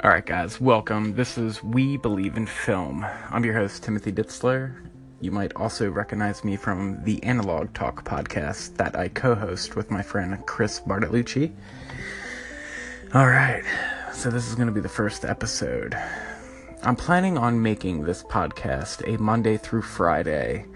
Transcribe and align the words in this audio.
All 0.00 0.10
right, 0.10 0.24
guys, 0.26 0.60
welcome. 0.60 1.14
This 1.14 1.38
is 1.38 1.62
We 1.62 1.96
Believe 1.96 2.36
in 2.36 2.46
Film. 2.46 3.06
I'm 3.30 3.44
your 3.44 3.54
host, 3.54 3.84
Timothy 3.84 4.10
Ditzler. 4.10 4.74
You 5.20 5.30
might 5.30 5.54
also 5.54 5.88
recognize 5.90 6.42
me 6.42 6.56
from 6.56 7.04
the 7.04 7.22
Analog 7.22 7.72
Talk 7.72 8.04
podcast 8.04 8.76
that 8.78 8.96
I 8.96 9.08
co 9.08 9.36
host 9.36 9.76
with 9.76 9.92
my 9.92 10.02
friend 10.02 10.44
Chris 10.44 10.80
Bartolucci. 10.80 11.52
All 13.14 13.28
right, 13.28 13.62
so 14.12 14.28
this 14.28 14.48
is 14.48 14.56
going 14.56 14.66
to 14.66 14.72
be 14.72 14.80
the 14.80 14.88
first 14.88 15.24
episode. 15.24 15.96
I'm 16.84 16.96
planning 16.96 17.38
on 17.38 17.62
making 17.62 18.02
this 18.02 18.24
podcast 18.24 19.06
a 19.06 19.16
Monday 19.22 19.56
through 19.56 19.82
Friday 19.82 20.66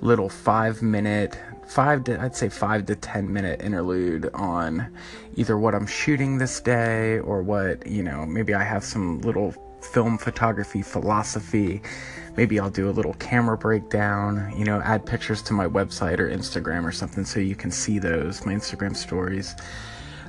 little 0.00 0.28
five 0.28 0.80
minute 0.80 1.38
five 1.66 2.04
to 2.04 2.20
I'd 2.20 2.36
say 2.36 2.48
five 2.48 2.86
to 2.86 2.94
ten 2.94 3.32
minute 3.32 3.60
interlude 3.62 4.30
on 4.34 4.92
either 5.34 5.58
what 5.58 5.74
I'm 5.74 5.86
shooting 5.86 6.38
this 6.38 6.60
day 6.60 7.18
or 7.18 7.42
what 7.42 7.84
you 7.86 8.02
know 8.04 8.24
maybe 8.26 8.54
I 8.54 8.62
have 8.62 8.84
some 8.84 9.20
little 9.22 9.54
film 9.82 10.18
photography 10.18 10.82
philosophy. 10.82 11.82
Maybe 12.36 12.60
I'll 12.60 12.70
do 12.70 12.88
a 12.88 12.92
little 12.92 13.14
camera 13.14 13.56
breakdown, 13.56 14.52
you 14.56 14.64
know, 14.64 14.80
add 14.82 15.06
pictures 15.06 15.42
to 15.42 15.52
my 15.52 15.66
website 15.66 16.18
or 16.18 16.28
Instagram 16.28 16.84
or 16.84 16.92
something 16.92 17.24
so 17.24 17.40
you 17.40 17.56
can 17.56 17.70
see 17.70 17.98
those, 17.98 18.44
my 18.44 18.52
Instagram 18.52 18.94
stories. 18.94 19.54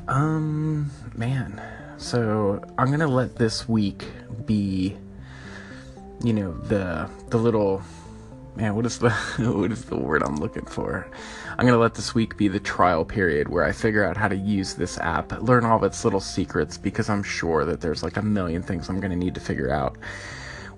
Um, 0.08 0.90
man. 1.16 1.62
So 1.98 2.64
I'm 2.78 2.92
gonna 2.92 3.08
let 3.08 3.36
this 3.36 3.68
week 3.68 4.06
be, 4.46 4.96
you 6.24 6.34
know, 6.34 6.52
the 6.54 7.10
the 7.30 7.38
little 7.38 7.82
man, 8.56 8.76
what 8.76 8.86
is 8.86 9.00
the 9.00 9.10
what 9.40 9.72
is 9.72 9.86
the 9.86 9.98
word 9.98 10.24
I'm 10.24 10.38
looking 10.38 10.66
for? 10.66 11.08
I'm 11.58 11.66
gonna 11.66 11.78
let 11.78 11.96
this 11.96 12.14
week 12.16 12.38
be 12.38 12.48
the 12.48 12.60
trial 12.60 13.06
period 13.06 13.50
where 13.50 13.64
I 13.64 13.72
figure 13.72 14.04
out 14.04 14.18
how 14.18 14.28
to 14.28 14.36
use 14.36 14.74
this 14.74 14.98
app, 15.00 15.32
learn 15.42 15.66
all 15.66 15.78
of 15.78 15.84
its 15.84 16.04
little 16.04 16.20
secrets, 16.20 16.78
because 16.78 17.10
I'm 17.10 17.24
sure 17.24 17.66
that 17.66 17.82
there's 17.82 18.04
like 18.04 18.18
a 18.18 18.22
million 18.22 18.64
things 18.64 18.90
I'm 18.90 19.00
gonna 19.00 19.16
need 19.16 19.36
to 19.36 19.42
figure 19.42 19.72
out 19.72 19.98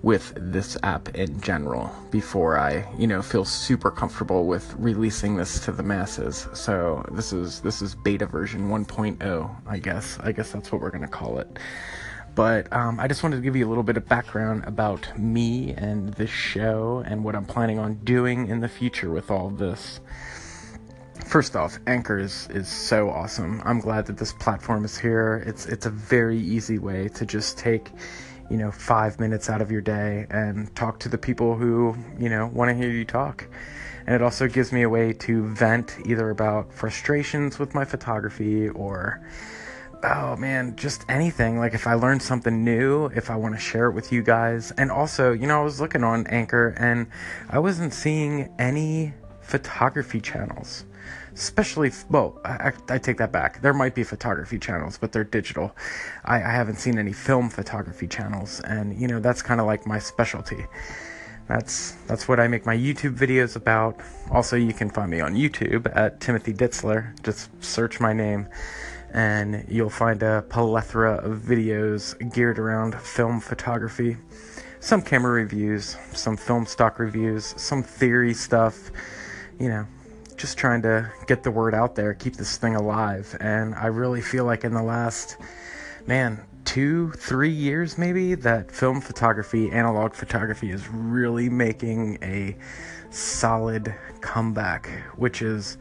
with 0.02 0.32
this 0.36 0.78
app 0.82 1.14
in 1.14 1.40
general 1.40 1.90
before 2.10 2.58
I, 2.58 2.86
you 2.98 3.06
know, 3.06 3.20
feel 3.20 3.44
super 3.44 3.90
comfortable 3.90 4.46
with 4.46 4.74
releasing 4.78 5.36
this 5.36 5.60
to 5.66 5.72
the 5.72 5.82
masses. 5.82 6.48
So 6.54 7.04
this 7.12 7.32
is 7.32 7.60
this 7.60 7.82
is 7.82 7.94
beta 7.94 8.26
version 8.26 8.68
1.0, 8.68 9.56
I 9.66 9.78
guess. 9.78 10.18
I 10.20 10.32
guess 10.32 10.52
that's 10.52 10.72
what 10.72 10.80
we're 10.80 10.90
gonna 10.90 11.08
call 11.08 11.38
it. 11.38 11.58
But 12.34 12.72
um, 12.72 13.00
I 13.00 13.08
just 13.08 13.22
wanted 13.22 13.36
to 13.36 13.42
give 13.42 13.56
you 13.56 13.66
a 13.66 13.68
little 13.68 13.82
bit 13.82 13.96
of 13.96 14.08
background 14.08 14.64
about 14.66 15.18
me 15.18 15.72
and 15.72 16.14
this 16.14 16.30
show 16.30 17.02
and 17.06 17.24
what 17.24 17.34
I'm 17.34 17.44
planning 17.44 17.78
on 17.78 17.94
doing 18.04 18.48
in 18.48 18.60
the 18.60 18.68
future 18.68 19.10
with 19.10 19.30
all 19.30 19.50
this. 19.50 20.00
First 21.26 21.54
off, 21.54 21.78
Anchor 21.86 22.18
is, 22.18 22.48
is 22.50 22.68
so 22.68 23.10
awesome. 23.10 23.60
I'm 23.64 23.80
glad 23.80 24.06
that 24.06 24.16
this 24.16 24.32
platform 24.32 24.84
is 24.84 24.96
here. 24.96 25.42
It's 25.46 25.66
it's 25.66 25.86
a 25.86 25.90
very 25.90 26.38
easy 26.38 26.78
way 26.78 27.08
to 27.08 27.26
just 27.26 27.58
take, 27.58 27.90
you 28.50 28.56
know, 28.56 28.70
five 28.70 29.20
minutes 29.20 29.50
out 29.50 29.60
of 29.60 29.70
your 29.70 29.82
day 29.82 30.26
and 30.30 30.74
talk 30.74 30.98
to 31.00 31.08
the 31.08 31.18
people 31.18 31.56
who, 31.56 31.94
you 32.18 32.28
know, 32.28 32.46
want 32.46 32.70
to 32.70 32.74
hear 32.74 32.90
you 32.90 33.04
talk. 33.04 33.46
And 34.06 34.14
it 34.14 34.22
also 34.22 34.48
gives 34.48 34.72
me 34.72 34.82
a 34.82 34.88
way 34.88 35.12
to 35.12 35.46
vent 35.48 35.98
either 36.06 36.30
about 36.30 36.72
frustrations 36.72 37.58
with 37.58 37.74
my 37.74 37.84
photography 37.84 38.68
or 38.68 39.20
oh 40.02 40.36
man, 40.36 40.76
just 40.76 41.04
anything. 41.08 41.58
Like 41.58 41.74
if 41.74 41.86
I 41.86 41.94
learned 41.94 42.22
something 42.22 42.64
new, 42.64 43.06
if 43.06 43.30
I 43.30 43.36
want 43.36 43.54
to 43.54 43.60
share 43.60 43.86
it 43.86 43.92
with 43.92 44.12
you 44.12 44.22
guys. 44.22 44.72
And 44.72 44.90
also, 44.90 45.32
you 45.32 45.46
know, 45.46 45.60
I 45.60 45.64
was 45.64 45.80
looking 45.80 46.04
on 46.04 46.26
Anchor 46.28 46.74
and 46.78 47.06
I 47.48 47.58
wasn't 47.58 47.92
seeing 47.92 48.52
any 48.58 49.14
photography 49.40 50.20
channels. 50.20 50.84
Especially, 51.32 51.90
well, 52.10 52.40
I, 52.44 52.72
I 52.88 52.98
take 52.98 53.16
that 53.18 53.32
back. 53.32 53.62
There 53.62 53.72
might 53.72 53.94
be 53.94 54.02
photography 54.02 54.58
channels, 54.58 54.98
but 54.98 55.12
they're 55.12 55.24
digital. 55.24 55.74
I, 56.24 56.36
I 56.36 56.50
haven't 56.50 56.76
seen 56.76 56.98
any 56.98 57.12
film 57.12 57.48
photography 57.48 58.08
channels, 58.08 58.60
and 58.60 59.00
you 59.00 59.06
know 59.06 59.20
that's 59.20 59.40
kind 59.40 59.60
of 59.60 59.66
like 59.66 59.86
my 59.86 59.98
specialty. 59.98 60.66
That's 61.46 61.92
that's 62.06 62.28
what 62.28 62.40
I 62.40 62.48
make 62.48 62.66
my 62.66 62.76
YouTube 62.76 63.16
videos 63.16 63.56
about. 63.56 64.00
Also, 64.30 64.56
you 64.56 64.72
can 64.72 64.90
find 64.90 65.10
me 65.10 65.20
on 65.20 65.34
YouTube 65.34 65.90
at 65.96 66.20
Timothy 66.20 66.52
Ditzler. 66.52 67.20
Just 67.22 67.48
search 67.62 68.00
my 68.00 68.12
name 68.12 68.48
and 69.12 69.64
you'll 69.68 69.90
find 69.90 70.22
a 70.22 70.42
plethora 70.48 71.14
of 71.16 71.38
videos 71.38 72.16
geared 72.32 72.58
around 72.58 72.94
film 73.00 73.40
photography. 73.40 74.16
Some 74.80 75.02
camera 75.02 75.32
reviews, 75.32 75.96
some 76.12 76.36
film 76.36 76.64
stock 76.66 76.98
reviews, 76.98 77.54
some 77.56 77.82
theory 77.82 78.32
stuff, 78.32 78.90
you 79.58 79.68
know, 79.68 79.86
just 80.36 80.56
trying 80.56 80.80
to 80.82 81.10
get 81.26 81.42
the 81.42 81.50
word 81.50 81.74
out 81.74 81.94
there, 81.94 82.14
keep 82.14 82.36
this 82.36 82.56
thing 82.56 82.76
alive. 82.76 83.36
And 83.40 83.74
I 83.74 83.86
really 83.86 84.22
feel 84.22 84.44
like 84.44 84.64
in 84.64 84.72
the 84.72 84.82
last, 84.82 85.36
man, 86.06 86.40
two, 86.64 87.10
three 87.12 87.50
years 87.50 87.98
maybe, 87.98 88.34
that 88.36 88.70
film 88.70 89.00
photography, 89.00 89.70
analog 89.70 90.14
photography 90.14 90.70
is 90.70 90.88
really 90.88 91.50
making 91.50 92.18
a 92.22 92.56
solid 93.10 93.94
comeback, 94.20 94.88
which 95.16 95.42
is 95.42 95.76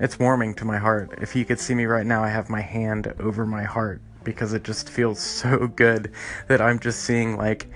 it's 0.00 0.18
warming 0.18 0.54
to 0.54 0.64
my 0.64 0.78
heart. 0.78 1.18
If 1.20 1.36
you 1.36 1.44
could 1.44 1.60
see 1.60 1.74
me 1.74 1.84
right 1.84 2.06
now, 2.06 2.22
I 2.22 2.28
have 2.28 2.50
my 2.50 2.60
hand 2.60 3.12
over 3.20 3.46
my 3.46 3.64
heart 3.64 4.00
because 4.24 4.52
it 4.52 4.64
just 4.64 4.88
feels 4.88 5.20
so 5.40 5.66
good 5.66 6.12
that 6.48 6.60
I'm 6.60 6.78
just 6.78 7.00
seeing 7.00 7.36
like 7.36 7.68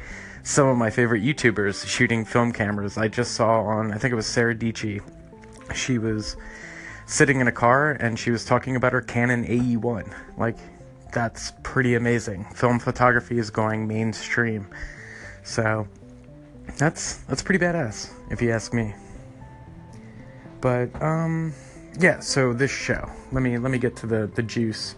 some 0.42 0.66
of 0.66 0.76
my 0.76 0.90
favorite 0.90 1.22
YouTubers 1.22 1.86
shooting 1.86 2.24
film 2.24 2.52
cameras. 2.52 2.96
I 2.96 3.08
just 3.08 3.32
saw 3.32 3.62
on, 3.62 3.92
I 3.92 3.98
think 3.98 4.12
it 4.12 4.16
was 4.16 4.26
Sarah 4.26 4.54
Dietschy. 4.54 5.02
She 5.74 5.98
was 5.98 6.36
sitting 7.06 7.40
in 7.40 7.48
a 7.48 7.52
car 7.52 7.92
and 7.92 8.18
she 8.18 8.30
was 8.30 8.44
talking 8.44 8.76
about 8.76 8.92
her 8.92 9.02
Canon 9.02 9.46
AE1. 9.46 10.12
Like, 10.36 10.56
that's 11.12 11.52
pretty 11.62 11.94
amazing. 11.94 12.46
Film 12.54 12.78
photography 12.78 13.38
is 13.38 13.50
going 13.50 13.86
mainstream. 13.86 14.68
So, 15.42 15.88
that's 16.76 17.16
that's 17.24 17.42
pretty 17.42 17.64
badass 17.64 18.12
if 18.30 18.42
you 18.42 18.52
ask 18.52 18.72
me. 18.72 18.94
But 20.60 20.90
um 21.02 21.54
yeah, 21.98 22.20
so 22.20 22.52
this 22.52 22.70
show. 22.70 23.10
Let 23.32 23.42
me 23.42 23.58
let 23.58 23.70
me 23.70 23.78
get 23.78 23.96
to 23.96 24.06
the 24.06 24.30
the 24.32 24.42
juice. 24.42 24.94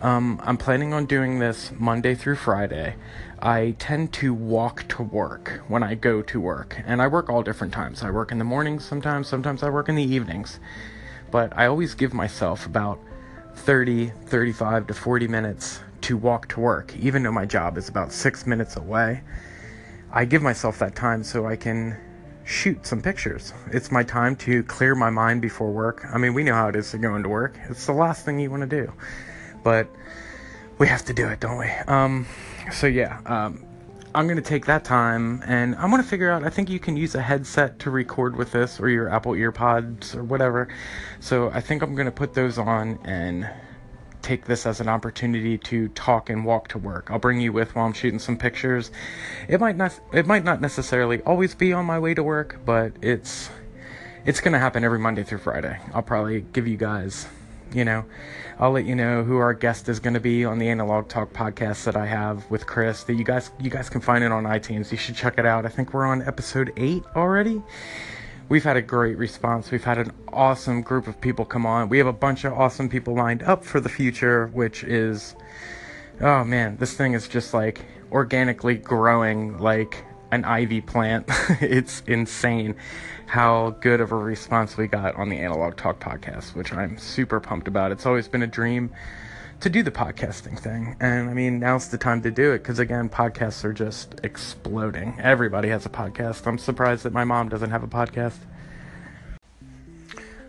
Um, 0.00 0.40
I'm 0.44 0.56
planning 0.56 0.92
on 0.92 1.06
doing 1.06 1.38
this 1.38 1.72
Monday 1.78 2.14
through 2.14 2.36
Friday. 2.36 2.96
I 3.40 3.76
tend 3.78 4.12
to 4.14 4.32
walk 4.32 4.86
to 4.88 5.02
work 5.02 5.62
when 5.68 5.82
I 5.82 5.94
go 5.94 6.22
to 6.22 6.40
work, 6.40 6.80
and 6.86 7.02
I 7.02 7.06
work 7.06 7.28
all 7.28 7.42
different 7.42 7.72
times. 7.72 8.02
I 8.02 8.10
work 8.10 8.32
in 8.32 8.38
the 8.38 8.44
mornings 8.44 8.84
sometimes, 8.84 9.28
sometimes 9.28 9.62
I 9.62 9.68
work 9.68 9.88
in 9.88 9.94
the 9.94 10.02
evenings. 10.02 10.58
But 11.30 11.52
I 11.56 11.66
always 11.66 11.94
give 11.94 12.14
myself 12.14 12.66
about 12.66 12.98
30, 13.56 14.12
35 14.26 14.86
to 14.86 14.94
40 14.94 15.28
minutes 15.28 15.80
to 16.02 16.16
walk 16.16 16.48
to 16.48 16.60
work, 16.60 16.96
even 16.96 17.22
though 17.22 17.32
my 17.32 17.46
job 17.46 17.76
is 17.76 17.88
about 17.88 18.12
six 18.12 18.46
minutes 18.46 18.76
away. 18.76 19.22
I 20.12 20.24
give 20.24 20.40
myself 20.40 20.78
that 20.78 20.94
time 20.94 21.24
so 21.24 21.46
I 21.46 21.56
can 21.56 21.96
shoot 22.46 22.86
some 22.86 23.02
pictures. 23.02 23.52
It's 23.72 23.90
my 23.90 24.04
time 24.04 24.36
to 24.36 24.62
clear 24.62 24.94
my 24.94 25.10
mind 25.10 25.42
before 25.42 25.70
work. 25.72 26.06
I 26.12 26.16
mean, 26.16 26.32
we 26.32 26.44
know 26.44 26.54
how 26.54 26.68
it 26.68 26.76
is 26.76 26.90
to 26.92 26.98
go 26.98 27.16
into 27.16 27.28
work. 27.28 27.58
It's 27.68 27.84
the 27.86 27.92
last 27.92 28.24
thing 28.24 28.38
you 28.38 28.50
want 28.50 28.62
to 28.62 28.84
do. 28.84 28.92
But 29.64 29.88
we 30.78 30.86
have 30.86 31.04
to 31.06 31.12
do 31.12 31.26
it, 31.28 31.40
don't 31.40 31.58
we? 31.58 31.68
Um, 31.88 32.26
so 32.72 32.86
yeah, 32.86 33.20
um, 33.26 33.64
I'm 34.14 34.26
to 34.36 34.42
take 34.42 34.64
that 34.66 34.84
time 34.84 35.42
and 35.46 35.74
I'm 35.74 35.90
to 36.02 36.08
figure 36.08 36.30
out 36.30 36.44
I 36.44 36.50
think 36.50 36.70
you 36.70 36.78
can 36.78 36.96
use 36.96 37.16
a 37.16 37.20
headset 37.20 37.80
to 37.80 37.90
record 37.90 38.36
with 38.36 38.52
this 38.52 38.78
or 38.78 38.88
your 38.88 39.08
Apple 39.08 39.32
EarPods 39.32 40.14
or 40.14 40.22
whatever. 40.22 40.68
So 41.18 41.50
I 41.50 41.60
think 41.60 41.82
I'm 41.82 41.94
to 42.06 42.12
put 42.12 42.32
those 42.32 42.58
on 42.58 43.00
and 43.04 43.50
take 44.26 44.44
this 44.46 44.66
as 44.66 44.80
an 44.80 44.88
opportunity 44.88 45.56
to 45.56 45.88
talk 45.88 46.28
and 46.28 46.44
walk 46.44 46.68
to 46.68 46.78
work. 46.78 47.10
I'll 47.10 47.18
bring 47.18 47.40
you 47.40 47.52
with 47.52 47.74
while 47.74 47.86
I'm 47.86 47.92
shooting 47.92 48.18
some 48.18 48.36
pictures. 48.36 48.90
It 49.48 49.60
might 49.60 49.76
not 49.76 49.98
it 50.12 50.26
might 50.26 50.44
not 50.44 50.60
necessarily 50.60 51.22
always 51.22 51.54
be 51.54 51.72
on 51.72 51.86
my 51.86 51.98
way 51.98 52.12
to 52.14 52.22
work, 52.22 52.58
but 52.64 52.92
it's 53.00 53.50
it's 54.24 54.40
going 54.40 54.52
to 54.52 54.58
happen 54.58 54.82
every 54.82 54.98
Monday 54.98 55.22
through 55.22 55.38
Friday. 55.38 55.78
I'll 55.94 56.02
probably 56.02 56.40
give 56.52 56.66
you 56.66 56.76
guys, 56.76 57.28
you 57.72 57.84
know, 57.84 58.04
I'll 58.58 58.72
let 58.72 58.84
you 58.84 58.96
know 58.96 59.22
who 59.22 59.36
our 59.36 59.54
guest 59.54 59.88
is 59.88 60.00
going 60.00 60.14
to 60.14 60.20
be 60.20 60.44
on 60.44 60.58
the 60.58 60.68
Analog 60.68 61.08
Talk 61.08 61.32
podcast 61.32 61.84
that 61.84 61.96
I 61.96 62.06
have 62.06 62.50
with 62.50 62.66
Chris. 62.66 63.04
That 63.04 63.14
you 63.14 63.24
guys 63.24 63.52
you 63.60 63.70
guys 63.70 63.88
can 63.88 64.00
find 64.00 64.24
it 64.24 64.32
on 64.32 64.42
iTunes. 64.42 64.90
You 64.90 64.98
should 64.98 65.14
check 65.14 65.38
it 65.38 65.46
out. 65.46 65.64
I 65.64 65.68
think 65.68 65.94
we're 65.94 66.06
on 66.06 66.22
episode 66.22 66.72
8 66.76 67.04
already 67.14 67.62
we've 68.48 68.64
had 68.64 68.76
a 68.76 68.82
great 68.82 69.18
response. 69.18 69.70
We've 69.70 69.84
had 69.84 69.98
an 69.98 70.12
awesome 70.32 70.82
group 70.82 71.06
of 71.06 71.20
people 71.20 71.44
come 71.44 71.66
on. 71.66 71.88
We 71.88 71.98
have 71.98 72.06
a 72.06 72.12
bunch 72.12 72.44
of 72.44 72.52
awesome 72.52 72.88
people 72.88 73.14
lined 73.14 73.42
up 73.42 73.64
for 73.64 73.80
the 73.80 73.88
future, 73.88 74.48
which 74.48 74.84
is, 74.84 75.34
oh 76.20 76.44
man, 76.44 76.76
this 76.76 76.94
thing 76.94 77.14
is 77.14 77.28
just 77.28 77.54
like 77.54 77.84
organically 78.12 78.76
growing 78.76 79.58
like 79.58 80.04
an 80.30 80.44
ivy 80.44 80.80
plant. 80.80 81.26
it's 81.60 82.02
insane 82.06 82.76
how 83.26 83.70
good 83.80 84.00
of 84.00 84.12
a 84.12 84.16
response 84.16 84.76
we 84.76 84.86
got 84.86 85.16
on 85.16 85.28
the 85.28 85.38
Analog 85.38 85.76
Talk 85.76 85.98
podcast, 85.98 86.54
which 86.54 86.72
I'm 86.72 86.96
super 86.98 87.40
pumped 87.40 87.66
about. 87.66 87.90
It's 87.90 88.06
always 88.06 88.28
been 88.28 88.42
a 88.42 88.46
dream 88.46 88.92
to 89.60 89.70
do 89.70 89.82
the 89.82 89.90
podcasting 89.90 90.58
thing. 90.58 90.96
And 91.00 91.30
I 91.30 91.34
mean, 91.34 91.58
now's 91.58 91.88
the 91.88 91.98
time 91.98 92.22
to 92.22 92.30
do 92.30 92.52
it 92.52 92.58
because, 92.58 92.78
again, 92.78 93.08
podcasts 93.08 93.64
are 93.64 93.72
just 93.72 94.20
exploding. 94.22 95.18
Everybody 95.20 95.68
has 95.68 95.86
a 95.86 95.88
podcast. 95.88 96.46
I'm 96.46 96.58
surprised 96.58 97.04
that 97.04 97.12
my 97.12 97.24
mom 97.24 97.48
doesn't 97.48 97.70
have 97.70 97.82
a 97.82 97.88
podcast. 97.88 98.38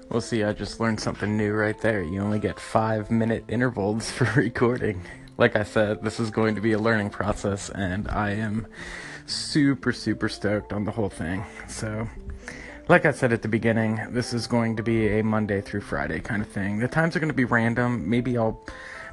We'll 0.10 0.22
see, 0.22 0.44
I 0.44 0.54
just 0.54 0.80
learned 0.80 1.00
something 1.00 1.36
new 1.36 1.54
right 1.54 1.80
there. 1.82 2.02
You 2.02 2.22
only 2.22 2.40
get 2.40 2.60
five 2.60 3.12
minute 3.12 3.44
intervals 3.50 4.10
for 4.12 4.26
recording. 4.40 5.02
like 5.38 5.56
I 5.56 5.64
said, 5.64 6.02
this 6.02 6.20
is 6.20 6.32
going 6.32 6.56
to 6.56 6.62
be 6.62 6.74
a 6.74 6.80
learning 6.80 7.10
process, 7.10 7.70
and 7.70 8.08
I 8.08 8.32
am 8.32 8.68
super, 9.26 9.92
super 9.92 10.30
stoked 10.30 10.74
on 10.74 10.86
the 10.86 10.92
whole 10.92 11.10
thing. 11.10 11.46
So, 11.68 12.08
like 12.88 13.06
I 13.06 13.12
said 13.12 13.34
at 13.34 13.42
the 13.42 13.50
beginning, 13.50 14.00
this 14.12 14.34
is 14.34 14.48
going 14.48 14.78
to 14.78 14.84
be 14.84 15.20
a 15.20 15.24
Monday 15.24 15.60
through 15.60 15.82
Friday 15.82 16.22
kind 16.22 16.42
of 16.42 16.48
thing. 16.48 16.80
The 16.80 16.88
times 16.88 17.16
are 17.16 17.20
going 17.20 17.30
to 17.30 17.36
be 17.36 17.46
random. 17.46 18.10
Maybe 18.10 18.38
I'll 18.38 18.64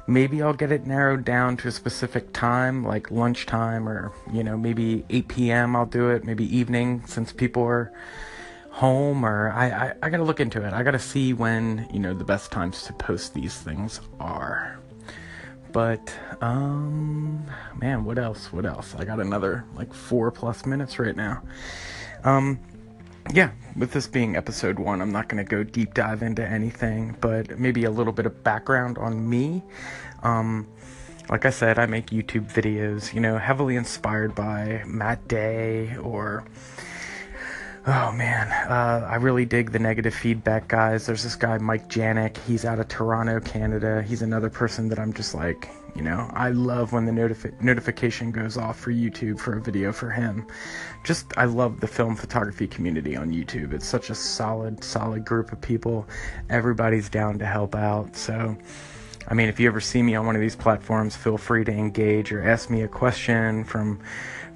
maybe 0.07 0.41
I'll 0.41 0.53
get 0.53 0.71
it 0.71 0.85
narrowed 0.85 1.25
down 1.25 1.57
to 1.57 1.67
a 1.67 1.71
specific 1.71 2.33
time, 2.33 2.83
like 2.83 3.11
lunchtime 3.11 3.87
or, 3.89 4.11
you 4.31 4.43
know, 4.43 4.57
maybe 4.57 5.03
8 5.09 5.27
p.m. 5.27 5.75
I'll 5.75 5.85
do 5.85 6.09
it, 6.09 6.23
maybe 6.23 6.45
evening 6.55 7.03
since 7.07 7.31
people 7.31 7.63
are 7.63 7.91
home 8.69 9.25
or 9.25 9.51
I, 9.51 9.67
I, 9.69 9.93
I 10.03 10.09
gotta 10.09 10.23
look 10.23 10.39
into 10.39 10.61
it. 10.65 10.73
I 10.73 10.83
gotta 10.83 10.99
see 10.99 11.33
when, 11.33 11.87
you 11.91 11.99
know, 11.99 12.13
the 12.13 12.25
best 12.25 12.51
times 12.51 12.83
to 12.83 12.93
post 12.93 13.33
these 13.33 13.55
things 13.55 14.01
are. 14.19 14.79
But, 15.71 16.13
um, 16.41 17.45
man, 17.81 18.05
what 18.05 18.17
else? 18.17 18.53
What 18.53 18.65
else? 18.65 18.95
I 18.95 19.05
got 19.05 19.19
another 19.19 19.65
like 19.75 19.93
four 19.93 20.31
plus 20.31 20.65
minutes 20.65 20.99
right 20.99 21.15
now. 21.15 21.41
Um, 22.23 22.59
yeah, 23.33 23.51
with 23.75 23.91
this 23.91 24.07
being 24.07 24.35
episode 24.35 24.79
one, 24.79 25.01
I'm 25.01 25.11
not 25.11 25.27
going 25.29 25.43
to 25.43 25.49
go 25.49 25.63
deep 25.63 25.93
dive 25.93 26.21
into 26.21 26.47
anything, 26.47 27.17
but 27.21 27.59
maybe 27.59 27.85
a 27.85 27.91
little 27.91 28.13
bit 28.13 28.25
of 28.25 28.43
background 28.43 28.97
on 28.97 29.27
me. 29.27 29.63
Um, 30.23 30.67
like 31.29 31.45
I 31.45 31.49
said, 31.49 31.79
I 31.79 31.87
make 31.87 32.07
YouTube 32.07 32.51
videos, 32.51 33.13
you 33.13 33.19
know, 33.19 33.37
heavily 33.37 33.75
inspired 33.75 34.35
by 34.35 34.83
Matt 34.85 35.27
Day 35.27 35.95
or. 35.97 36.45
Oh 37.87 38.11
man, 38.11 38.47
uh, 38.67 39.07
I 39.07 39.17
really 39.17 39.45
dig 39.45 39.71
the 39.71 39.77
negative 39.77 40.15
feedback 40.15 40.67
guys. 40.67 41.05
There's 41.05 41.21
this 41.21 41.35
guy, 41.35 41.59
Mike 41.59 41.87
Janik. 41.87 42.37
He's 42.47 42.65
out 42.65 42.79
of 42.79 42.87
Toronto, 42.87 43.39
Canada. 43.39 44.01
He's 44.01 44.23
another 44.23 44.49
person 44.49 44.89
that 44.89 44.97
I'm 44.97 45.13
just 45.13 45.35
like, 45.35 45.69
you 45.95 46.01
know, 46.01 46.29
I 46.33 46.49
love 46.49 46.91
when 46.91 47.05
the 47.05 47.11
notifi- 47.11 47.59
notification 47.61 48.31
goes 48.31 48.57
off 48.57 48.77
for 48.77 48.91
YouTube 48.91 49.39
for 49.39 49.57
a 49.57 49.61
video 49.61 49.93
for 49.93 50.09
him. 50.09 50.45
Just, 51.05 51.33
I 51.37 51.45
love 51.45 51.79
the 51.79 51.87
film 51.87 52.17
photography 52.17 52.67
community 52.67 53.15
on 53.15 53.31
YouTube. 53.31 53.73
It's 53.73 53.87
such 53.87 54.09
a 54.09 54.15
solid, 54.15 54.83
solid 54.83 55.23
group 55.23 55.53
of 55.53 55.61
people. 55.61 56.05
Everybody's 56.49 57.07
down 57.07 57.39
to 57.39 57.45
help 57.45 57.75
out. 57.75 58.15
So, 58.17 58.57
I 59.29 59.33
mean, 59.33 59.47
if 59.47 59.57
you 59.57 59.67
ever 59.67 59.79
see 59.79 60.03
me 60.03 60.15
on 60.15 60.25
one 60.25 60.35
of 60.35 60.41
these 60.41 60.55
platforms, 60.55 61.15
feel 61.15 61.37
free 61.37 61.63
to 61.63 61.71
engage 61.71 62.31
or 62.33 62.43
ask 62.43 62.69
me 62.69 62.81
a 62.81 62.89
question 62.89 63.63
from 63.63 64.01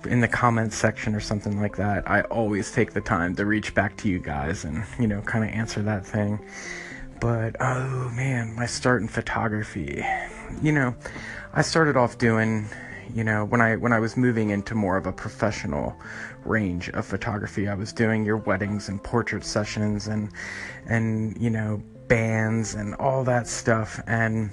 in 0.06 0.21
the 0.21 0.27
comments 0.27 0.75
section 0.75 1.15
or 1.15 1.19
something 1.21 1.59
like 1.62 1.77
that. 1.77 2.09
I 2.09 2.21
always 2.24 2.71
take 2.71 2.92
the 2.94 3.01
time 3.01 3.35
to 3.38 3.45
reach 3.45 3.74
back 3.74 3.95
to 3.97 4.09
you 4.09 4.19
guys 4.19 4.65
and, 4.65 4.83
you 5.00 5.07
know, 5.07 5.21
kind 5.21 5.44
of 5.45 5.51
answer 5.51 5.81
that 5.83 6.06
thing. 6.06 6.39
But 7.21 7.56
oh 7.59 8.12
man, 8.13 8.56
my 8.56 8.65
start 8.65 9.01
in 9.01 9.07
photography. 9.07 10.06
You 10.61 10.71
know, 10.71 10.95
I 11.53 11.61
started 11.61 11.95
off 11.95 12.17
doing, 12.17 12.67
you 13.13 13.23
know, 13.23 13.45
when 13.45 13.61
I 13.61 13.75
when 13.75 13.93
I 13.93 13.99
was 13.99 14.17
moving 14.17 14.49
into 14.49 14.75
more 14.75 14.97
of 14.97 15.05
a 15.05 15.13
professional 15.13 15.95
range 16.45 16.89
of 16.89 17.05
photography, 17.05 17.67
I 17.67 17.75
was 17.75 17.93
doing 17.93 18.25
your 18.25 18.37
weddings 18.37 18.89
and 18.89 19.01
portrait 19.03 19.43
sessions 19.43 20.07
and 20.07 20.29
and 20.85 21.39
you 21.41 21.49
know, 21.49 21.81
bands 22.07 22.75
and 22.75 22.95
all 22.95 23.23
that 23.23 23.47
stuff 23.47 24.01
and 24.07 24.49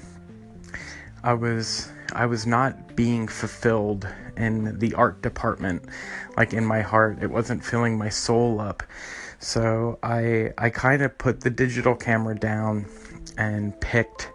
I 1.27 1.35
was 1.35 1.91
I 2.13 2.27
was 2.27 2.47
not 2.47 2.95
being 2.95 3.27
fulfilled 3.27 4.07
in 4.37 4.79
the 4.79 4.95
art 4.95 5.23
department 5.23 5.83
like 6.37 6.53
in 6.53 6.65
my 6.65 6.83
heart. 6.83 7.19
It 7.21 7.31
wasn't 7.31 7.65
filling 7.65 7.99
my 7.99 8.11
soul 8.11 8.61
up. 8.61 8.85
So 9.41 9.99
I 10.05 10.53
I 10.57 10.71
kind 10.71 11.03
of 11.03 11.19
put 11.19 11.41
the 11.41 11.51
digital 11.51 11.97
camera 11.97 12.37
down 12.37 12.87
and 13.37 13.79
picked 13.81 14.31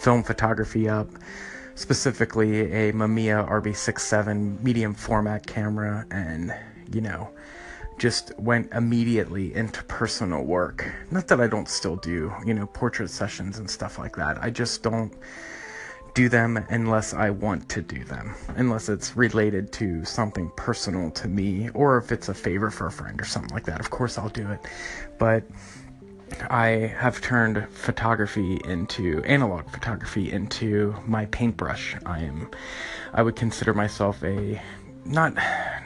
film 0.00 0.22
photography 0.22 0.88
up, 0.88 1.08
specifically 1.74 2.72
a 2.72 2.92
Mamiya 2.92 3.48
RB67 3.48 4.62
medium 4.62 4.94
format 4.94 5.46
camera 5.46 6.06
and, 6.10 6.54
you 6.92 7.00
know, 7.00 7.28
just 7.98 8.32
went 8.38 8.72
immediately 8.72 9.54
into 9.54 9.84
personal 9.84 10.42
work. 10.42 10.90
Not 11.10 11.28
that 11.28 11.38
I 11.38 11.46
don't 11.46 11.68
still 11.68 11.96
do, 11.96 12.32
you 12.46 12.54
know, 12.54 12.66
portrait 12.66 13.10
sessions 13.10 13.58
and 13.58 13.68
stuff 13.68 13.98
like 13.98 14.16
that. 14.16 14.42
I 14.42 14.48
just 14.48 14.82
don't 14.82 15.12
do 16.14 16.30
them 16.30 16.64
unless 16.70 17.12
I 17.12 17.28
want 17.28 17.68
to 17.68 17.82
do 17.82 18.02
them, 18.04 18.34
unless 18.56 18.88
it's 18.88 19.16
related 19.16 19.70
to 19.74 20.04
something 20.06 20.50
personal 20.56 21.10
to 21.10 21.28
me, 21.28 21.68
or 21.74 21.98
if 21.98 22.10
it's 22.10 22.30
a 22.30 22.34
favor 22.34 22.70
for 22.70 22.86
a 22.86 22.90
friend 22.90 23.20
or 23.20 23.24
something 23.24 23.52
like 23.52 23.66
that. 23.66 23.80
Of 23.80 23.90
course, 23.90 24.16
I'll 24.16 24.30
do 24.30 24.50
it. 24.50 24.60
But 25.18 25.44
I 26.48 26.94
have 26.98 27.20
turned 27.20 27.66
photography 27.70 28.60
into 28.64 29.22
analog 29.24 29.70
photography 29.70 30.32
into 30.32 30.94
my 31.06 31.26
paintbrush. 31.26 31.96
I 32.06 32.20
am, 32.20 32.50
I 33.12 33.22
would 33.22 33.36
consider 33.36 33.74
myself 33.74 34.22
a 34.24 34.60
not 35.04 35.34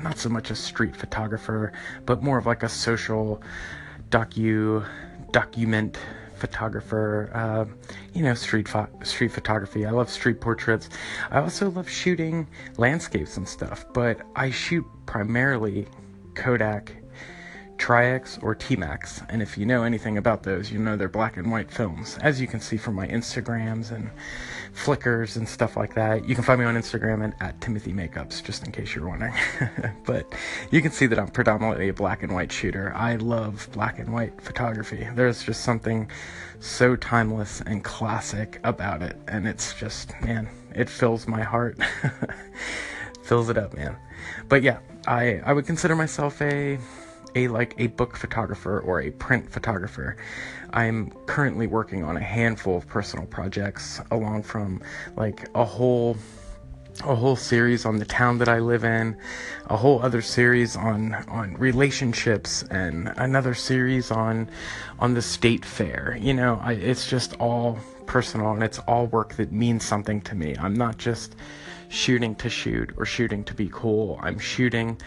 not 0.02 0.18
so 0.18 0.28
much 0.28 0.50
a 0.50 0.54
street 0.54 0.96
photographer, 0.96 1.72
but 2.06 2.22
more 2.22 2.38
of 2.38 2.46
like 2.46 2.62
a 2.62 2.68
social 2.68 3.42
docu 4.10 4.86
document 5.32 5.98
photographer, 6.36 7.30
uh, 7.32 7.64
you 8.12 8.22
know, 8.22 8.34
street 8.34 8.68
fo- 8.68 8.88
street 9.02 9.32
photography. 9.32 9.86
I 9.86 9.90
love 9.90 10.10
street 10.10 10.40
portraits. 10.40 10.88
I 11.30 11.40
also 11.40 11.70
love 11.70 11.88
shooting 11.88 12.46
landscapes 12.76 13.36
and 13.36 13.48
stuff, 13.48 13.86
but 13.94 14.20
I 14.36 14.50
shoot 14.50 14.84
primarily 15.06 15.86
Kodak 16.34 16.96
Tri-X 17.84 18.38
or 18.40 18.54
T-Max. 18.54 19.20
And 19.28 19.42
if 19.42 19.58
you 19.58 19.66
know 19.66 19.82
anything 19.82 20.16
about 20.16 20.42
those, 20.42 20.72
you 20.72 20.78
know 20.78 20.96
they're 20.96 21.06
black 21.06 21.36
and 21.36 21.52
white 21.52 21.70
films. 21.70 22.16
As 22.22 22.40
you 22.40 22.46
can 22.46 22.58
see 22.58 22.78
from 22.78 22.94
my 22.94 23.06
Instagrams 23.06 23.90
and 23.90 24.10
Flickrs 24.74 25.36
and 25.36 25.46
stuff 25.46 25.76
like 25.76 25.94
that. 25.94 26.26
You 26.26 26.34
can 26.34 26.44
find 26.44 26.58
me 26.58 26.64
on 26.64 26.76
Instagram 26.76 27.22
and 27.22 27.34
at 27.40 27.60
Timothy 27.60 27.92
Makeups, 27.92 28.42
just 28.42 28.64
in 28.64 28.72
case 28.72 28.94
you're 28.94 29.06
wondering. 29.06 29.34
but 30.06 30.34
you 30.70 30.80
can 30.80 30.92
see 30.92 31.04
that 31.04 31.18
I'm 31.18 31.28
predominantly 31.28 31.90
a 31.90 31.92
black 31.92 32.22
and 32.22 32.32
white 32.32 32.50
shooter. 32.50 32.90
I 32.96 33.16
love 33.16 33.68
black 33.72 33.98
and 33.98 34.14
white 34.14 34.40
photography. 34.40 35.06
There's 35.14 35.42
just 35.42 35.62
something 35.62 36.10
so 36.60 36.96
timeless 36.96 37.60
and 37.66 37.84
classic 37.84 38.60
about 38.64 39.02
it. 39.02 39.18
And 39.28 39.46
it's 39.46 39.74
just, 39.74 40.18
man, 40.22 40.48
it 40.74 40.88
fills 40.88 41.28
my 41.28 41.42
heart. 41.42 41.76
fills 43.24 43.50
it 43.50 43.58
up, 43.58 43.74
man. 43.74 43.94
But 44.48 44.62
yeah, 44.62 44.78
I, 45.06 45.42
I 45.44 45.52
would 45.52 45.66
consider 45.66 45.94
myself 45.94 46.40
a 46.40 46.78
a 47.34 47.48
like 47.48 47.74
a 47.78 47.88
book 47.88 48.16
photographer 48.16 48.80
or 48.80 49.00
a 49.00 49.10
print 49.10 49.50
photographer. 49.50 50.16
I'm 50.72 51.10
currently 51.26 51.66
working 51.66 52.02
on 52.02 52.16
a 52.16 52.20
handful 52.20 52.76
of 52.76 52.86
personal 52.88 53.26
projects 53.26 54.00
along 54.10 54.42
from 54.42 54.82
like 55.16 55.48
a 55.54 55.64
whole 55.64 56.16
a 57.02 57.14
whole 57.14 57.36
series 57.36 57.84
on 57.84 57.98
the 57.98 58.04
town 58.04 58.38
that 58.38 58.48
I 58.48 58.60
live 58.60 58.84
in, 58.84 59.16
a 59.66 59.76
whole 59.76 60.00
other 60.02 60.22
series 60.22 60.76
on 60.76 61.14
on 61.28 61.54
relationships 61.54 62.62
and 62.70 63.12
another 63.16 63.54
series 63.54 64.10
on 64.10 64.48
on 64.98 65.14
the 65.14 65.22
state 65.22 65.64
fair. 65.64 66.16
You 66.20 66.34
know, 66.34 66.60
I, 66.62 66.72
it's 66.72 67.08
just 67.08 67.34
all 67.40 67.78
personal 68.06 68.52
and 68.52 68.62
it's 68.62 68.78
all 68.80 69.06
work 69.06 69.34
that 69.34 69.50
means 69.50 69.84
something 69.84 70.20
to 70.22 70.34
me. 70.34 70.56
I'm 70.58 70.74
not 70.74 70.98
just 70.98 71.34
shooting 71.94 72.34
to 72.34 72.50
shoot 72.50 72.92
or 72.96 73.06
shooting 73.06 73.44
to 73.44 73.54
be 73.54 73.70
cool. 73.72 74.18
I'm 74.20 74.38
shooting 74.38 75.00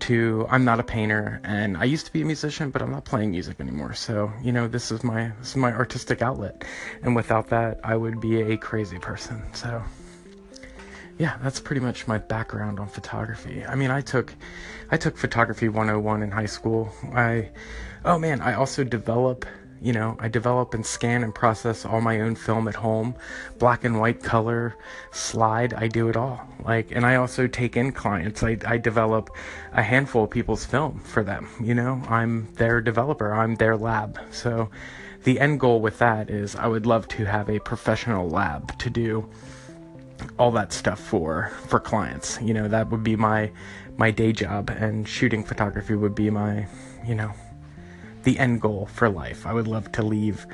to 0.00 0.46
I'm 0.48 0.64
not 0.64 0.80
a 0.80 0.82
painter 0.82 1.40
and 1.44 1.76
I 1.76 1.84
used 1.84 2.06
to 2.06 2.12
be 2.12 2.22
a 2.22 2.24
musician, 2.24 2.70
but 2.70 2.80
I'm 2.80 2.90
not 2.90 3.04
playing 3.04 3.30
music 3.30 3.60
anymore. 3.60 3.92
So, 3.92 4.32
you 4.42 4.50
know, 4.50 4.66
this 4.66 4.90
is 4.90 5.04
my 5.04 5.32
this 5.38 5.50
is 5.50 5.56
my 5.56 5.72
artistic 5.72 6.22
outlet. 6.22 6.64
And 7.02 7.14
without 7.14 7.48
that, 7.48 7.80
I 7.84 7.94
would 7.94 8.20
be 8.20 8.40
a 8.40 8.56
crazy 8.56 8.98
person. 8.98 9.42
So, 9.52 9.82
yeah, 11.18 11.36
that's 11.42 11.60
pretty 11.60 11.82
much 11.82 12.08
my 12.08 12.16
background 12.16 12.80
on 12.80 12.88
photography. 12.88 13.64
I 13.66 13.74
mean, 13.74 13.90
I 13.90 14.00
took 14.00 14.34
I 14.90 14.96
took 14.96 15.18
photography 15.18 15.68
101 15.68 16.22
in 16.22 16.30
high 16.30 16.46
school. 16.46 16.90
I 17.14 17.50
oh 18.06 18.18
man, 18.18 18.40
I 18.40 18.54
also 18.54 18.82
develop 18.82 19.44
you 19.82 19.92
know, 19.92 20.16
I 20.20 20.28
develop 20.28 20.74
and 20.74 20.84
scan 20.84 21.24
and 21.24 21.34
process 21.34 21.84
all 21.84 22.00
my 22.00 22.20
own 22.20 22.34
film 22.34 22.68
at 22.68 22.74
home, 22.74 23.14
black 23.58 23.84
and 23.84 23.98
white 23.98 24.22
color, 24.22 24.76
slide, 25.10 25.72
I 25.74 25.88
do 25.88 26.08
it 26.08 26.16
all. 26.16 26.46
Like, 26.62 26.90
and 26.90 27.06
I 27.06 27.16
also 27.16 27.46
take 27.46 27.76
in 27.76 27.92
clients. 27.92 28.42
I, 28.42 28.58
I 28.66 28.76
develop 28.76 29.30
a 29.72 29.82
handful 29.82 30.24
of 30.24 30.30
people's 30.30 30.66
film 30.66 31.00
for 31.00 31.22
them. 31.22 31.48
You 31.62 31.74
know, 31.74 32.02
I'm 32.08 32.52
their 32.54 32.80
developer, 32.80 33.32
I'm 33.32 33.54
their 33.56 33.76
lab. 33.76 34.18
So 34.30 34.70
the 35.24 35.40
end 35.40 35.60
goal 35.60 35.80
with 35.80 35.98
that 35.98 36.30
is 36.30 36.56
I 36.56 36.66
would 36.66 36.86
love 36.86 37.08
to 37.08 37.24
have 37.24 37.48
a 37.48 37.58
professional 37.60 38.28
lab 38.28 38.78
to 38.78 38.90
do 38.90 39.28
all 40.38 40.50
that 40.50 40.72
stuff 40.72 41.00
for 41.00 41.50
for 41.68 41.80
clients. 41.80 42.38
You 42.42 42.52
know, 42.52 42.68
that 42.68 42.90
would 42.90 43.02
be 43.02 43.16
my 43.16 43.50
my 43.96 44.10
day 44.10 44.32
job 44.32 44.70
and 44.70 45.08
shooting 45.08 45.44
photography 45.44 45.94
would 45.94 46.14
be 46.14 46.30
my, 46.30 46.66
you 47.06 47.14
know, 47.14 47.32
the 48.24 48.38
end 48.38 48.60
goal 48.60 48.86
for 48.86 49.08
life. 49.08 49.46
I 49.46 49.52
would 49.52 49.66
love 49.66 49.90
to 49.92 50.02
leave 50.02 50.46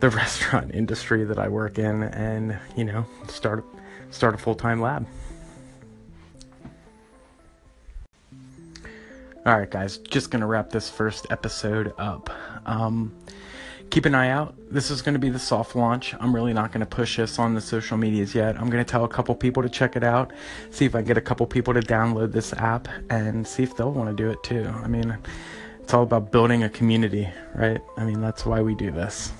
the 0.00 0.10
restaurant 0.22 0.74
industry 0.74 1.24
that 1.24 1.38
I 1.38 1.48
work 1.48 1.78
in 1.78 2.02
and, 2.02 2.58
you 2.76 2.84
know, 2.84 3.06
start 3.28 3.64
start 4.10 4.34
a 4.34 4.38
full-time 4.38 4.80
lab. 4.80 5.06
All 9.44 9.58
right, 9.58 9.68
guys, 9.68 9.98
just 9.98 10.30
going 10.30 10.40
to 10.40 10.46
wrap 10.46 10.70
this 10.70 10.88
first 10.88 11.26
episode 11.30 11.94
up. 11.98 12.30
Um, 12.64 13.12
keep 13.90 14.06
an 14.06 14.14
eye 14.14 14.30
out. 14.30 14.54
This 14.70 14.88
is 14.88 15.02
going 15.02 15.14
to 15.14 15.18
be 15.18 15.30
the 15.30 15.38
soft 15.38 15.74
launch. 15.74 16.14
I'm 16.20 16.32
really 16.32 16.52
not 16.52 16.70
going 16.70 16.80
to 16.80 16.86
push 16.86 17.16
this 17.16 17.40
on 17.40 17.54
the 17.54 17.60
social 17.60 17.96
medias 17.96 18.36
yet. 18.36 18.54
I'm 18.56 18.70
going 18.70 18.84
to 18.84 18.88
tell 18.88 19.04
a 19.04 19.08
couple 19.08 19.34
people 19.34 19.62
to 19.64 19.68
check 19.68 19.96
it 19.96 20.04
out, 20.04 20.32
see 20.70 20.84
if 20.84 20.94
I 20.94 21.02
get 21.02 21.18
a 21.18 21.20
couple 21.20 21.44
people 21.46 21.74
to 21.74 21.80
download 21.80 22.30
this 22.30 22.52
app, 22.52 22.86
and 23.10 23.44
see 23.44 23.64
if 23.64 23.76
they'll 23.76 23.90
want 23.90 24.16
to 24.16 24.22
do 24.22 24.30
it 24.30 24.40
too. 24.44 24.72
I 24.82 24.86
mean, 24.86 25.18
it's 25.82 25.92
all 25.94 26.02
about 26.02 26.30
building 26.30 26.62
a 26.62 26.68
community, 26.68 27.28
right? 27.54 27.80
I 27.96 28.04
mean, 28.04 28.20
that's 28.20 28.46
why 28.46 28.62
we 28.62 28.74
do 28.74 28.90
this. 28.90 29.32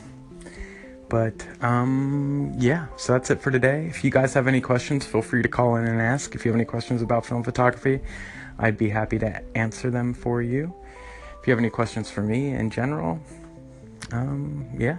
But 1.09 1.47
um, 1.61 2.55
yeah, 2.59 2.87
so 2.97 3.13
that's 3.13 3.31
it 3.31 3.41
for 3.41 3.51
today. 3.51 3.87
If 3.87 4.03
you 4.03 4.11
guys 4.11 4.33
have 4.35 4.49
any 4.49 4.61
questions, 4.61 5.05
feel 5.05 5.23
free 5.23 5.43
to 5.43 5.49
call 5.49 5.77
in 5.77 5.87
and 5.87 6.01
ask. 6.01 6.35
If 6.35 6.45
you 6.45 6.51
have 6.51 6.57
any 6.57 6.65
questions 6.65 7.03
about 7.03 7.27
film 7.27 7.45
photography, 7.45 8.01
I'd 8.59 8.79
be 8.79 8.89
happy 8.89 9.19
to 9.19 9.43
answer 9.55 9.91
them 9.91 10.15
for 10.15 10.41
you. 10.41 10.75
If 11.41 11.47
you 11.47 11.51
have 11.51 11.59
any 11.59 11.71
questions 11.71 12.11
for 12.11 12.23
me 12.23 12.55
in 12.55 12.71
general, 12.71 13.21
um, 14.11 14.67
yeah. 14.79 14.97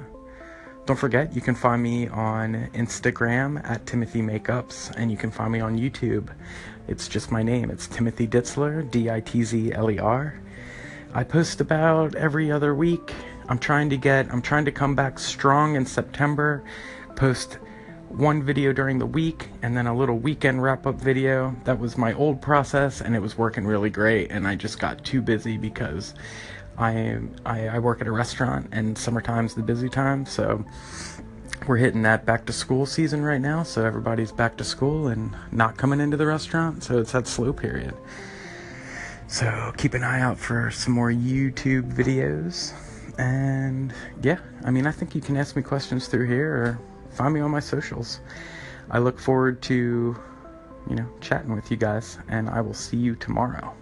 Don't 0.86 1.00
forget, 1.00 1.34
you 1.34 1.42
can 1.42 1.56
find 1.56 1.82
me 1.82 2.10
on 2.10 2.70
Instagram 2.74 3.64
at 3.68 3.86
Timothy 3.86 4.22
Makeups, 4.22 4.94
and 4.98 5.10
you 5.10 5.18
can 5.18 5.32
find 5.32 5.52
me 5.52 5.62
on 5.62 5.80
YouTube. 5.80 6.28
It's 6.88 7.08
just 7.08 7.32
my 7.32 7.42
name. 7.42 7.72
It's 7.72 7.88
Timothy 7.88 8.28
Ditzler, 8.28 8.90
D 8.92 9.10
I 9.10 9.22
T 9.22 9.44
Z 9.44 9.72
L 9.72 9.90
E 9.90 9.98
R. 9.98 10.40
I 11.16 11.24
post 11.24 11.62
about 11.62 12.16
every 12.16 12.52
other 12.52 12.74
week. 12.74 13.14
I'm 13.48 13.60
trying 13.60 13.92
to 13.92 13.98
get, 13.98 14.34
I'm 14.34 14.42
trying 14.42 14.66
to 14.66 14.72
come 14.72 14.96
back 14.96 15.20
strong 15.20 15.76
in 15.76 15.86
September, 15.86 16.64
post 17.16 17.60
one 18.10 18.42
video 18.42 18.74
during 18.74 18.98
the 18.98 19.06
week 19.06 19.50
and 19.62 19.78
then 19.78 19.86
a 19.86 19.96
little 19.96 20.18
weekend 20.18 20.64
wrap 20.64 20.88
up 20.88 20.96
video. 20.96 21.56
That 21.66 21.78
was 21.78 22.00
my 22.00 22.14
old 22.14 22.42
process 22.42 23.02
and 23.02 23.16
it 23.16 23.20
was 23.20 23.38
working 23.38 23.68
really 23.68 23.92
great. 23.92 24.32
And 24.32 24.48
I 24.48 24.56
just 24.56 24.80
got 24.80 25.06
too 25.06 25.22
busy 25.22 25.56
because 25.56 26.16
I, 26.80 27.20
I, 27.46 27.68
I 27.68 27.80
work 27.80 28.02
at 28.02 28.08
a 28.08 28.12
restaurant 28.12 28.70
and 28.72 28.98
summertime's 28.98 29.54
the 29.54 29.62
busy 29.62 29.90
time, 29.90 30.26
so 30.26 30.66
we're 31.68 31.78
hitting 31.78 32.02
that 32.02 32.26
back 32.26 32.46
to 32.48 32.54
school 32.54 32.88
season 32.88 33.24
right 33.24 33.40
now. 33.40 33.62
So 33.62 33.86
everybody's 33.86 34.32
back 34.32 34.58
to 34.58 34.64
school 34.64 35.10
and 35.10 35.36
not 35.52 35.78
coming 35.78 36.00
into 36.00 36.18
the 36.18 36.26
restaurant, 36.26 36.84
so 36.84 36.98
it's 36.98 37.12
that 37.12 37.28
slow 37.28 37.54
period. 37.54 37.94
So 39.34 39.74
keep 39.78 39.96
an 39.96 40.04
eye 40.04 40.22
out 40.22 40.38
for 40.38 40.70
some 40.70 40.94
more 40.94 41.10
YouTube 41.10 41.92
videos. 41.92 42.72
And 43.18 43.92
yeah, 44.22 44.38
I 44.64 44.70
mean, 44.70 44.86
I 44.86 44.92
think 44.92 45.16
you 45.16 45.22
can 45.22 45.38
ask 45.38 45.56
me 45.56 45.64
questions 45.64 46.08
through 46.08 46.28
here 46.28 46.54
or 46.54 46.80
find 47.10 47.34
me 47.34 47.40
on 47.40 47.50
my 47.50 47.60
socials. 47.60 48.20
I 48.92 49.00
look 49.00 49.18
forward 49.18 49.60
to, 49.64 50.16
you 50.88 50.96
know, 50.96 51.10
chatting 51.20 51.56
with 51.56 51.72
you 51.72 51.78
guys, 51.78 52.20
and 52.28 52.48
I 52.48 52.62
will 52.62 52.76
see 52.76 52.98
you 52.98 53.16
tomorrow. 53.16 53.74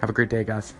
Have 0.00 0.10
a 0.10 0.12
great 0.12 0.30
day, 0.30 0.44
guys. 0.44 0.74